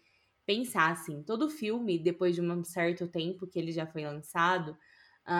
[0.45, 1.23] pensar assim.
[1.23, 4.77] Todo filme, depois de um certo tempo que ele já foi lançado,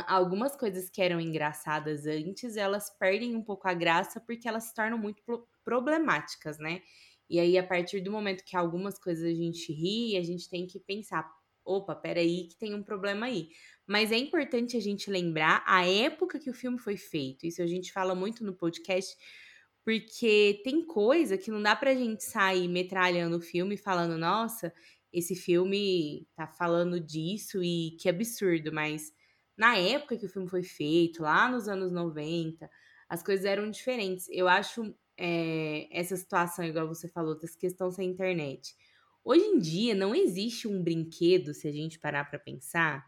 [0.08, 4.74] algumas coisas que eram engraçadas antes, elas perdem um pouco a graça porque elas se
[4.74, 5.22] tornam muito
[5.64, 6.82] problemáticas, né?
[7.30, 10.66] E aí, a partir do momento que algumas coisas a gente ri, a gente tem
[10.68, 11.28] que pensar,
[11.64, 13.50] opa, peraí, que tem um problema aí.
[13.90, 17.48] Mas é importante a gente lembrar a época que o filme foi feito.
[17.48, 19.18] Isso a gente fala muito no podcast,
[19.84, 24.72] porque tem coisa que não dá pra gente sair metralhando o filme falando, nossa,
[25.12, 29.12] esse filme tá falando disso e que absurdo, mas
[29.58, 32.70] na época que o filme foi feito, lá nos anos 90,
[33.10, 34.28] as coisas eram diferentes.
[34.30, 38.76] Eu acho é, essa situação, igual você falou, dessa questão sem internet.
[39.24, 43.04] Hoje em dia não existe um brinquedo, se a gente parar para pensar,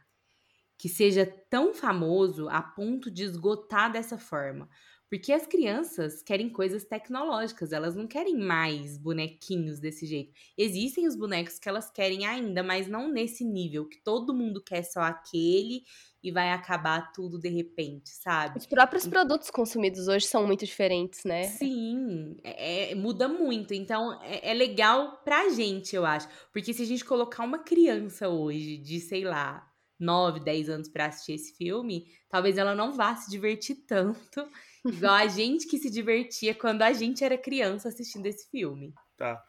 [0.82, 4.68] que seja tão famoso a ponto de esgotar dessa forma.
[5.08, 10.34] Porque as crianças querem coisas tecnológicas, elas não querem mais bonequinhos desse jeito.
[10.58, 14.82] Existem os bonecos que elas querem ainda, mas não nesse nível, que todo mundo quer
[14.82, 15.84] só aquele
[16.24, 18.58] e vai acabar tudo de repente, sabe?
[18.58, 21.44] Os próprios produtos consumidos hoje são muito diferentes, né?
[21.44, 23.72] Sim, é, é, muda muito.
[23.72, 26.28] Então é, é legal pra gente, eu acho.
[26.52, 29.71] Porque se a gente colocar uma criança hoje de, sei lá,
[30.02, 34.48] 9, 10 anos para assistir esse filme, talvez ela não vá se divertir tanto
[34.86, 38.94] igual a gente que se divertia quando a gente era criança assistindo esse filme.
[39.16, 39.42] Tá.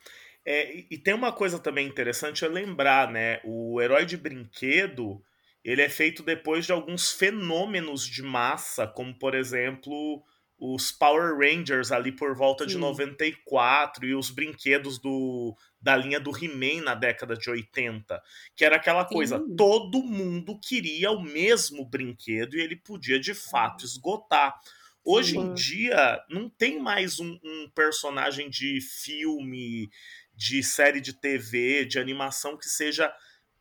[0.45, 3.41] É, e tem uma coisa também interessante é lembrar, né?
[3.45, 5.23] O herói de brinquedo
[5.65, 10.23] ele é feito depois de alguns fenômenos de massa, como por exemplo
[10.64, 12.79] os Power Rangers ali por volta de Sim.
[12.79, 18.22] 94 e os brinquedos do, da linha do He-Man na década de 80,
[18.55, 19.57] que era aquela coisa, Sim.
[19.57, 24.57] todo mundo queria o mesmo brinquedo e ele podia de fato esgotar.
[25.05, 25.40] Hoje Sim.
[25.40, 29.90] em dia não tem mais um, um personagem de filme,
[30.33, 33.12] de série de TV, de animação que seja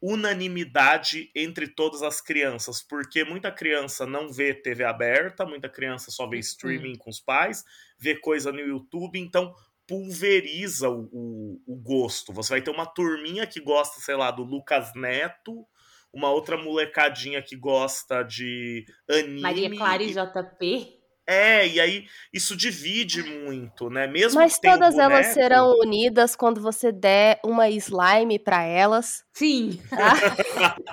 [0.02, 6.28] unanimidade entre todas as crianças, porque muita criança não vê TV aberta, muita criança só
[6.28, 7.64] vê streaming com os pais,
[8.00, 9.54] vê coisa no YouTube, então
[9.86, 12.34] pulveriza o, o, o, gosto.
[12.34, 15.68] Você vai ter uma turminha que gosta, sei lá, do Lucas Neto,
[16.12, 19.42] uma outra molecadinha que gosta de anime.
[19.42, 21.01] Maria Clara e JP.
[21.28, 24.08] É, e aí isso divide muito, né?
[24.08, 25.14] Mesmo Mas todas boneco...
[25.14, 29.24] elas serão unidas quando você der uma slime para elas.
[29.34, 29.80] Sim.
[29.90, 30.14] Tá?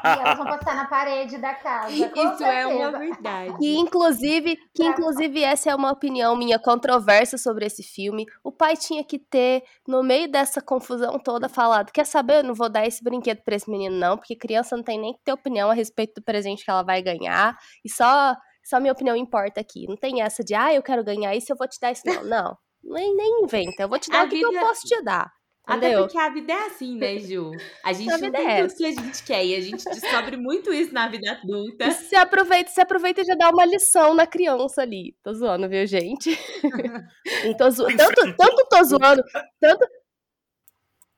[0.04, 1.90] e elas vão passar na parede da casa.
[1.92, 2.46] Isso certeza.
[2.46, 3.56] é uma verdade.
[3.60, 8.26] E inclusive, que inclusive essa é uma opinião minha controversa sobre esse filme.
[8.44, 12.38] O pai tinha que ter no meio dessa confusão toda falado: "Quer saber?
[12.38, 15.14] Eu não vou dar esse brinquedo para esse menino não, porque criança não tem nem
[15.14, 18.36] que ter opinião a respeito do presente que ela vai ganhar e só
[18.68, 19.86] só minha opinião importa aqui.
[19.88, 22.02] Não tem essa de, ah, eu quero ganhar isso, eu vou te dar isso.
[22.04, 22.58] Não, não.
[22.84, 23.82] Nem, nem inventa.
[23.82, 24.48] Eu vou te dar a o que, vida...
[24.50, 25.32] que eu posso te dar.
[25.66, 26.04] Até Entendeu?
[26.04, 27.50] porque a vida é assim, né, Ju?
[27.84, 29.84] A gente A não vida tem é tudo que a gente quer e a gente
[29.84, 31.86] descobre muito isso na vida adulta.
[31.86, 35.14] E se aproveita, se aproveita e já dá uma lição na criança ali.
[35.22, 36.38] Tô zoando, viu, gente?
[37.58, 37.86] Tô zo...
[37.96, 39.22] tanto, tanto tô zoando,
[39.60, 39.86] tanto.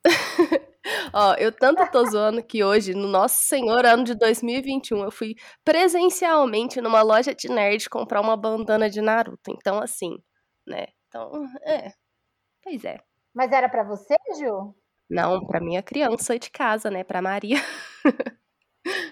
[1.13, 5.35] Ó, eu tanto tô zoando que hoje, no nosso senhor ano de 2021, eu fui
[5.63, 9.51] presencialmente numa loja de nerd comprar uma bandana de Naruto.
[9.51, 10.17] Então, assim,
[10.67, 10.87] né?
[11.07, 11.31] Então,
[11.65, 11.91] é.
[12.63, 12.97] Pois é.
[13.33, 14.75] Mas era pra você, Ju?
[15.09, 17.03] Não, pra minha criança de casa, né?
[17.03, 17.57] Pra Maria.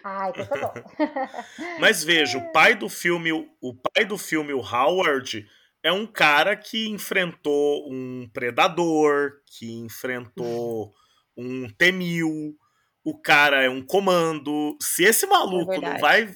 [0.03, 0.73] Ai, então tá bom.
[1.79, 5.45] Mas veja, o pai do filme, o pai do filme, o Howard,
[5.83, 10.93] é um cara que enfrentou um predador, que enfrentou
[11.39, 12.53] um T-1000.
[13.03, 14.77] O cara é um comando.
[14.81, 16.01] Se esse maluco não verdade.
[16.01, 16.35] vai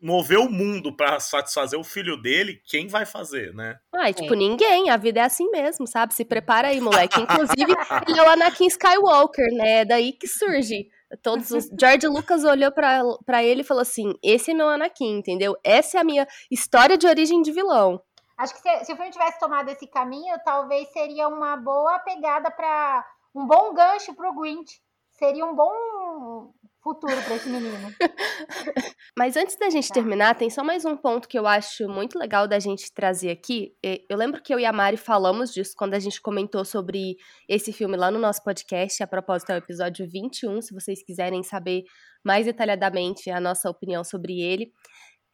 [0.00, 3.76] mover o mundo pra satisfazer o filho dele, quem vai fazer, né?
[3.94, 4.36] Ai, tipo, É.
[4.36, 4.90] ninguém.
[4.90, 6.14] A vida é assim mesmo, sabe?
[6.14, 7.20] Se prepara aí, moleque.
[7.20, 7.72] Inclusive,
[8.06, 9.80] ele é o Anakin Skywalker, né?
[9.80, 10.88] É daí que surge.
[11.22, 11.68] Todos os...
[11.80, 15.56] George Lucas olhou pra, pra ele e falou assim: esse é meu Anakin, entendeu?
[15.64, 18.00] Essa é a minha história de origem de vilão.
[18.36, 22.50] Acho que se, se o filme tivesse tomado esse caminho, talvez seria uma boa pegada
[22.50, 23.04] para
[23.38, 24.80] um bom gancho pro Grinch.
[25.12, 27.92] Seria um bom futuro para esse menino.
[29.18, 29.94] Mas antes da gente Tá.
[29.94, 33.76] terminar, tem só mais um ponto que eu acho muito legal da gente trazer aqui.
[34.08, 37.16] Eu lembro que eu e a Mari falamos disso quando a gente comentou sobre
[37.48, 39.02] esse filme lá no nosso podcast.
[39.02, 41.82] A propósito, é o episódio 21, se vocês quiserem saber
[42.24, 44.72] mais detalhadamente a nossa opinião sobre ele.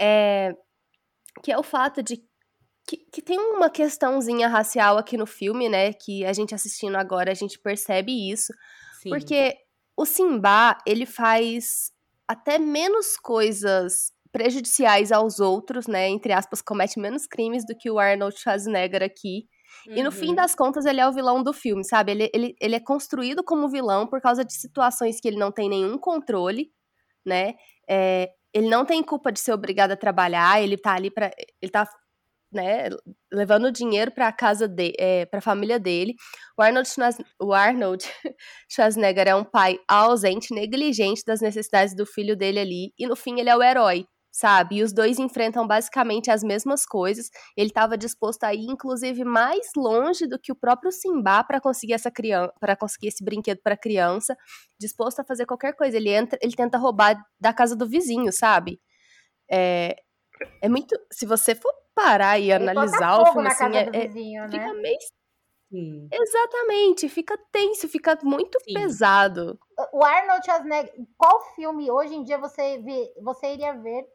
[0.01, 0.53] É,
[1.43, 2.23] que é o fato de
[2.87, 5.92] que, que tem uma questãozinha racial aqui no filme, né?
[5.92, 8.53] Que a gente assistindo agora, a gente percebe isso.
[9.03, 9.11] Sim.
[9.11, 9.57] Porque
[9.97, 11.90] o Simba, ele faz
[12.29, 16.09] até menos coisas prejudiciais aos outros, né?
[16.09, 19.47] Entre aspas, comete menos crimes do que o Arnold Schwarzenegger aqui.
[19.88, 20.35] E no fim Uhum.
[20.35, 22.12] das contas, ele é o vilão do filme, sabe?
[22.12, 25.68] Ele, ele, ele é construído como vilão por causa de situações que ele não tem
[25.68, 26.70] nenhum controle,
[27.25, 27.55] né?
[27.88, 31.31] É, ele não tem culpa de ser obrigado a trabalhar, ele tá ali pra.
[31.61, 31.88] Ele tá.
[32.55, 32.88] Né,
[33.33, 36.14] levando dinheiro para casa de, é, para a família dele.
[36.57, 36.88] O Arnold,
[37.40, 38.05] o Arnold
[38.71, 43.40] Schwarzenegger é um pai ausente, negligente das necessidades do filho dele ali, e no fim
[43.40, 44.77] ele é o herói, sabe?
[44.77, 47.31] E os dois enfrentam basicamente as mesmas coisas.
[47.57, 51.93] Ele estava disposto a ir, inclusive, mais longe do que o próprio Simba para conseguir
[51.93, 54.37] essa criança, para conseguir esse brinquedo para criança,
[54.79, 55.97] disposto a fazer qualquer coisa.
[55.97, 58.81] Ele entra, ele tenta roubar da casa do vizinho, sabe?
[59.51, 59.97] É,
[60.62, 60.97] é muito.
[61.12, 64.07] Se você for parar e Ele analisar o filme na assim, casa é- do é-
[64.07, 64.50] vizinho, né?
[64.50, 64.98] fica meio
[65.70, 66.09] Sim.
[66.12, 68.74] Exatamente, fica tenso, fica muito Sim.
[68.74, 69.59] pesado.
[69.92, 74.07] O Arnold Schwarzenegger, qual filme hoje em dia você, vê, você iria ver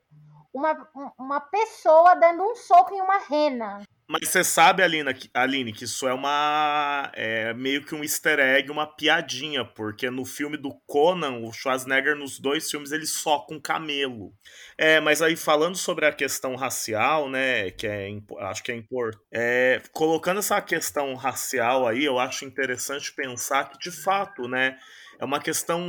[0.53, 3.81] uma, um- uma pessoa dando um soco em uma rena?
[4.11, 7.11] Mas você sabe, Aline, que, Aline, que isso é uma.
[7.13, 12.15] É meio que um easter egg, uma piadinha, porque no filme do Conan, o Schwarzenegger,
[12.15, 14.33] nos dois filmes, ele soca um camelo.
[14.75, 19.23] É, mas aí falando sobre a questão racial, né, que é, acho que é importante.
[19.31, 24.75] É, colocando essa questão racial aí, eu acho interessante pensar que, de fato, né,
[25.19, 25.81] é uma questão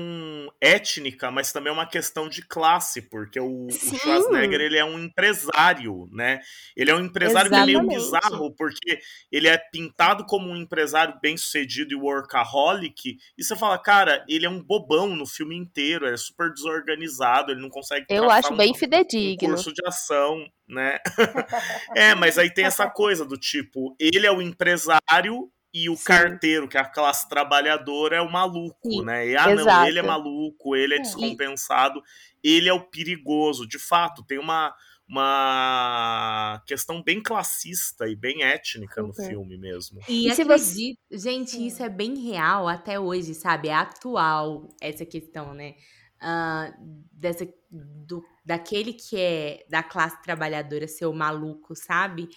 [0.60, 3.70] étnica, mas também é uma questão de classe, porque o, o.
[3.70, 6.40] Schwarzenegger, ele é um empresário, né?
[6.76, 8.98] Ele é um empresário que é meio bizarro, porque
[9.30, 14.50] ele é pintado como um empresário bem-sucedido e workaholic, e você fala, cara, ele é
[14.50, 18.56] um bobão no filme inteiro, ele é super desorganizado, ele não consegue Eu acho um-
[18.56, 19.36] bem um fidedigno.
[19.54, 20.98] curso de ação, né?
[21.94, 26.04] é, mas aí tem essa coisa do tipo, ele é o empresário e o Sim.
[26.04, 29.28] carteiro, que é a classe trabalhadora, é o maluco, Sim, né?
[29.28, 31.02] E, ah, não, ele é maluco, ele é Sim.
[31.02, 32.02] descompensado,
[32.42, 33.66] ele é o perigoso.
[33.66, 34.74] De fato, tem uma,
[35.08, 40.00] uma questão bem classista e bem étnica no filme mesmo.
[40.08, 41.66] E, E se acredito, gente, Sim.
[41.66, 43.68] isso é bem real até hoje, sabe?
[43.68, 45.74] É atual essa questão, né?
[46.20, 46.72] Ah,
[47.12, 52.28] dessa, do, daquele que é da classe trabalhadora ser o maluco, sabe?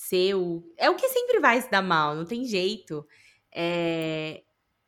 [0.00, 0.62] Ser o.
[0.76, 3.04] É o que sempre vai se dar mal, não tem jeito.
[3.52, 4.42] É,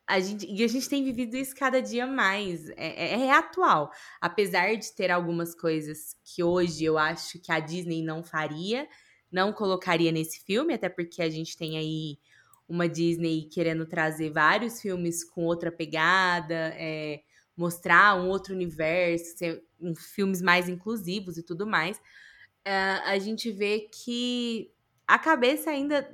[0.07, 2.69] a gente, e a gente tem vivido isso cada dia mais.
[2.71, 3.91] É, é- é atual.
[4.21, 8.89] Apesar de ter algumas coisas que hoje eu acho que a Disney não faria,
[9.33, 12.19] não colocaria nesse filme, até porque a gente tem aí
[12.69, 17.21] uma Disney querendo trazer vários filmes com outra pegada, é,
[17.57, 22.01] mostrar um outro universo, ser, um, filmes mais inclusivos e tudo mais.
[22.65, 22.73] É,
[23.05, 24.71] a gente vê que
[25.15, 26.09] a cabeça ainda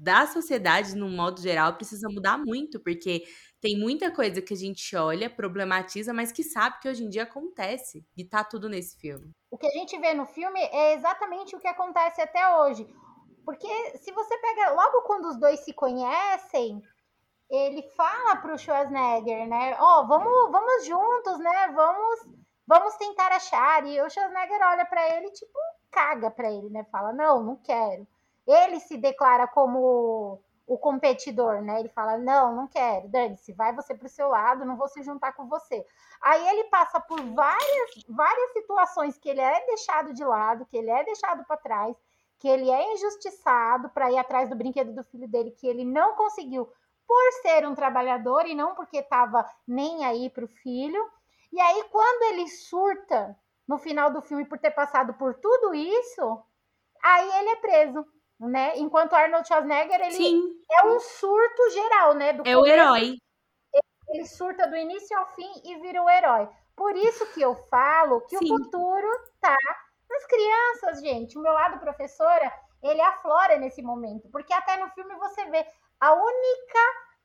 [0.00, 3.22] da sociedade, no modo geral, precisa mudar muito, porque
[3.60, 7.24] tem muita coisa que a gente olha, problematiza, mas que sabe que hoje em dia
[7.24, 8.06] acontece.
[8.16, 9.30] E tá tudo nesse filme.
[9.50, 12.86] O que a gente vê no filme é exatamente o que acontece até hoje.
[13.44, 16.82] Porque se você pega logo quando os dois se conhecem,
[17.50, 19.76] ele fala para o Schwarzenegger, né?
[19.78, 21.72] Ó, oh, vamos, vamos juntos, né?
[21.74, 22.20] Vamos,
[22.66, 23.86] vamos tentar achar.
[23.86, 25.58] E o Schwarzenegger olha para ele, tipo,
[25.90, 26.84] caga para ele, né?
[26.84, 28.06] Fala, não, não quero.
[28.46, 31.80] Ele se declara como o competidor, né?
[31.80, 35.02] Ele fala, não, não quero, dane-se, vai você para o seu lado, não vou se
[35.02, 35.84] juntar com você.
[36.20, 40.90] Aí ele passa por várias, várias situações que ele é deixado de lado, que ele
[40.90, 41.96] é deixado para trás,
[42.38, 46.14] que ele é injustiçado para ir atrás do brinquedo do filho dele, que ele não
[46.14, 46.72] conseguiu
[47.06, 51.04] por ser um trabalhador e não porque estava nem aí para o filho.
[51.52, 53.36] E aí, quando ele surta
[53.70, 56.42] no final do filme por ter passado por tudo isso,
[57.00, 58.04] aí ele é preso,
[58.40, 58.72] né?
[58.76, 60.60] Enquanto Arnold Schwarzenegger, ele Sim.
[60.72, 62.32] é um surto geral, né?
[62.32, 63.16] Do é começo, o herói.
[64.08, 66.48] Ele surta do início ao fim e vira o herói.
[66.74, 68.52] Por isso que eu falo que Sim.
[68.52, 69.08] o futuro
[69.40, 69.56] tá
[70.10, 71.38] nas crianças, gente.
[71.38, 72.52] O meu lado professora,
[72.82, 75.64] ele aflora nesse momento, porque até no filme você vê
[76.00, 76.78] a única,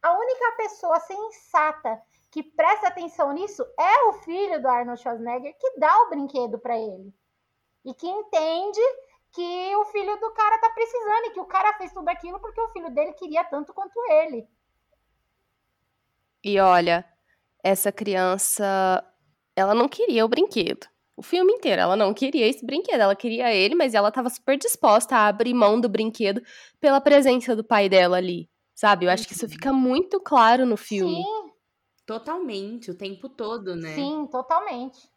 [0.04, 2.00] a única pessoa sensata
[2.36, 6.78] que presta atenção nisso é o filho do Arnold Schwarzenegger que dá o brinquedo para
[6.78, 7.14] ele.
[7.86, 8.82] E que entende
[9.32, 12.60] que o filho do cara tá precisando e que o cara fez tudo aquilo porque
[12.60, 14.46] o filho dele queria tanto quanto ele.
[16.44, 17.06] E olha,
[17.64, 19.02] essa criança,
[19.56, 20.88] ela não queria o brinquedo.
[21.16, 24.58] O filme inteiro, ela não queria esse brinquedo, ela queria ele, mas ela estava super
[24.58, 26.42] disposta a abrir mão do brinquedo
[26.82, 28.50] pela presença do pai dela ali.
[28.74, 29.06] Sabe?
[29.06, 31.24] Eu acho que isso fica muito claro no filme.
[31.24, 31.45] Sim.
[32.06, 33.96] Totalmente, o tempo todo, né?
[33.96, 35.10] Sim, totalmente.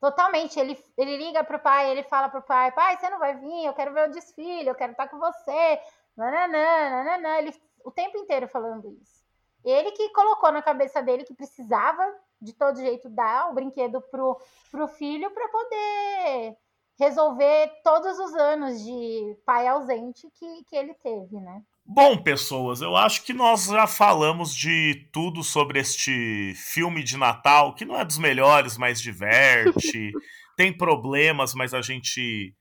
[0.00, 0.58] Totalmente.
[0.58, 3.74] Ele, ele liga pro pai, ele fala pro pai: pai, você não vai vir, eu
[3.74, 5.80] quero ver o desfile, eu quero estar com você.
[6.16, 7.38] Nananã, nananã.
[7.38, 9.20] Ele, o tempo inteiro falando isso.
[9.64, 12.02] Ele que colocou na cabeça dele que precisava,
[12.40, 14.40] de todo jeito, dar o brinquedo pro,
[14.70, 16.56] pro filho para poder
[17.00, 21.62] resolver todos os anos de pai ausente que, que ele teve, né?
[21.82, 27.74] Bom, pessoas, eu acho que nós já falamos de tudo sobre este filme de Natal,
[27.74, 30.12] que não é dos melhores, mas diverte.
[30.56, 32.54] tem problemas, mas a gente,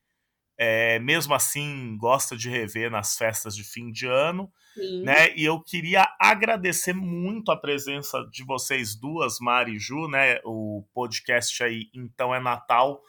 [0.58, 4.50] é, mesmo assim, gosta de rever nas festas de fim de ano.
[4.74, 5.04] Sim.
[5.04, 5.36] Né?
[5.36, 10.40] E eu queria agradecer muito a presença de vocês duas, Mari e Ju, né?
[10.46, 13.02] O podcast aí, Então é Natal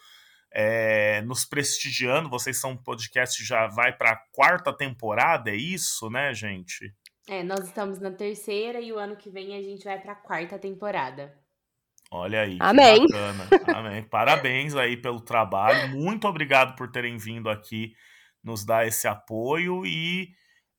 [0.52, 2.28] é, nos prestigiando.
[2.28, 6.92] Vocês são um podcast que já vai para a quarta temporada, é isso, né, gente?
[7.28, 10.16] É, nós estamos na terceira e o ano que vem a gente vai para a
[10.16, 11.38] quarta temporada.
[12.10, 12.56] Olha aí.
[12.58, 13.06] Amém.
[13.72, 14.02] Amém.
[14.02, 15.96] Parabéns aí pelo trabalho.
[15.96, 17.94] Muito obrigado por terem vindo aqui
[18.42, 20.30] nos dar esse apoio e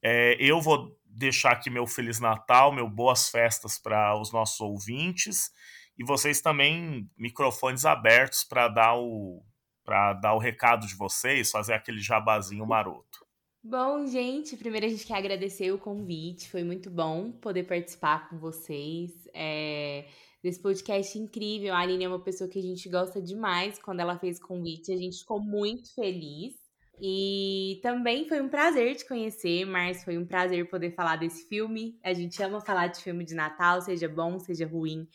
[0.03, 5.51] é, eu vou deixar aqui meu Feliz Natal, meu boas festas para os nossos ouvintes
[5.97, 9.41] e vocês também microfones abertos para dar o
[9.83, 13.25] para dar o recado de vocês, fazer aquele jabazinho maroto.
[13.63, 18.39] Bom, gente, primeiro a gente quer agradecer o convite, foi muito bom poder participar com
[18.39, 20.07] vocês é,
[20.41, 21.73] desse podcast incrível.
[21.73, 24.91] A Aline é uma pessoa que a gente gosta demais quando ela fez o convite,
[24.91, 26.61] a gente ficou muito feliz.
[27.03, 30.05] E também foi um prazer te conhecer, Márcio.
[30.05, 31.99] Foi um prazer poder falar desse filme.
[32.03, 35.07] A gente ama falar de filme de Natal, seja bom, seja ruim.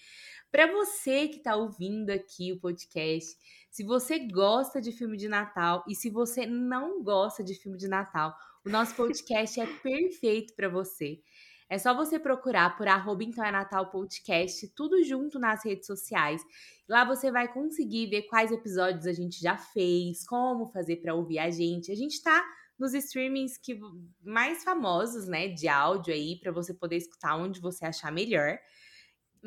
[0.51, 3.37] Para você que está ouvindo aqui o podcast,
[3.77, 7.87] se você gosta de filme de Natal e se você não gosta de filme de
[7.87, 8.35] Natal,
[8.65, 11.21] o nosso podcast é perfeito para você.
[11.69, 16.41] É só você procurar por arroba então é Natal Podcast, tudo junto nas redes sociais.
[16.89, 21.39] Lá você vai conseguir ver quais episódios a gente já fez, como fazer para ouvir
[21.39, 21.93] a gente.
[21.93, 22.43] A gente tá
[22.79, 23.79] nos streamings que
[24.25, 28.59] mais famosos, né, de áudio aí, para você poder escutar onde você achar melhor.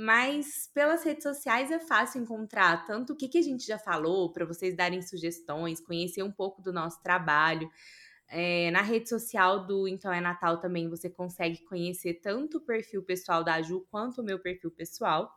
[0.01, 4.31] Mas pelas redes sociais é fácil encontrar tanto o que, que a gente já falou,
[4.31, 7.69] para vocês darem sugestões, conhecer um pouco do nosso trabalho.
[8.29, 13.03] É, na rede social do Então é Natal também você consegue conhecer tanto o perfil
[13.03, 15.29] pessoal da Ju quanto o meu perfil pessoal.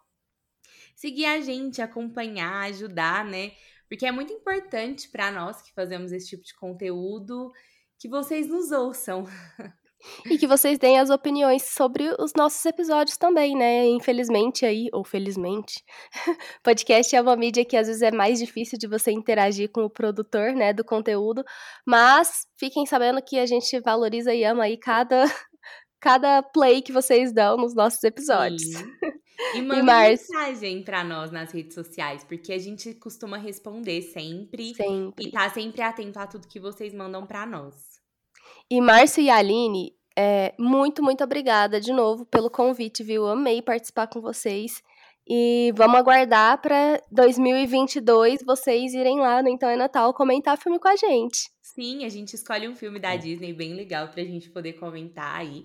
[0.94, 3.50] Seguir a gente, acompanhar, ajudar, né?
[3.88, 7.50] Porque é muito importante para nós que fazemos esse tipo de conteúdo
[7.98, 9.24] que vocês nos ouçam.
[10.26, 13.86] E que vocês deem as opiniões sobre os nossos episódios também, né?
[13.86, 15.82] Infelizmente aí, ou felizmente,
[16.62, 19.90] podcast é uma mídia que às vezes é mais difícil de você interagir com o
[19.90, 21.44] produtor, né, do conteúdo,
[21.86, 25.24] mas fiquem sabendo que a gente valoriza e ama aí cada
[26.00, 28.62] cada play que vocês dão nos nossos episódios.
[28.62, 28.84] Sim.
[29.54, 35.26] E manda mensagem para nós nas redes sociais, porque a gente costuma responder sempre, sempre.
[35.26, 37.91] e tá sempre atento a tudo que vocês mandam para nós.
[38.70, 43.26] E Márcio e Aline, é, muito, muito obrigada de novo pelo convite, viu?
[43.26, 44.82] Amei participar com vocês.
[45.26, 50.88] E vamos aguardar para 2022 vocês irem lá no Então é Natal comentar filme com
[50.88, 51.50] a gente.
[51.62, 55.64] Sim, a gente escolhe um filme da Disney bem legal pra gente poder comentar aí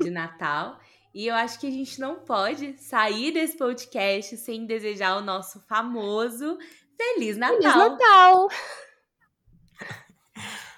[0.00, 0.78] de Natal.
[1.12, 5.60] E eu acho que a gente não pode sair desse podcast sem desejar o nosso
[5.66, 6.56] famoso
[6.96, 7.58] Feliz Natal.
[7.58, 8.48] Feliz Natal!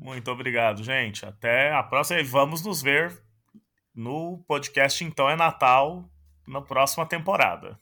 [0.00, 1.26] Muito obrigado, gente.
[1.26, 3.22] Até a próxima e vamos nos ver
[3.94, 6.08] no podcast Então é Natal
[6.48, 7.78] na próxima temporada.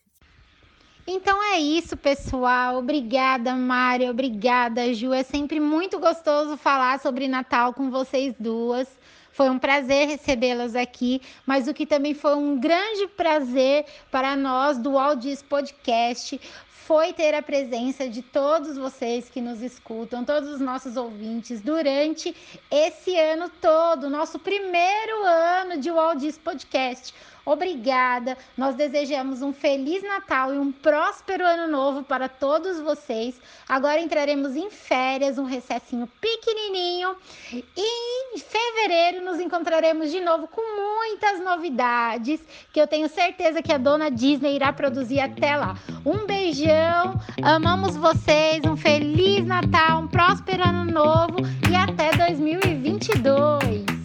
[1.06, 2.76] Então é isso, pessoal.
[2.76, 4.10] Obrigada, Mária.
[4.10, 5.12] Obrigada, Ju.
[5.12, 8.88] É sempre muito gostoso falar sobre Natal com vocês duas.
[9.32, 14.76] Foi um prazer recebê-las aqui, mas o que também foi um grande prazer para nós
[14.76, 16.40] do Aldis Podcast
[16.88, 22.34] foi ter a presença de todos vocês que nos escutam, todos os nossos ouvintes, durante
[22.70, 27.12] esse ano todo, nosso primeiro ano de Waldis Podcast.
[27.48, 28.36] Obrigada.
[28.54, 33.40] Nós desejamos um feliz Natal e um próspero ano novo para todos vocês.
[33.66, 37.16] Agora entraremos em férias, um recessinho pequenininho
[37.50, 42.38] e em fevereiro nos encontraremos de novo com muitas novidades
[42.70, 45.74] que eu tenho certeza que a dona Disney irá produzir até lá.
[46.04, 51.38] Um beijão, amamos vocês, um feliz Natal, um próspero ano novo
[51.70, 53.97] e até 2022.